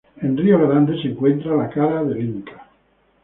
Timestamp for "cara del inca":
1.69-2.67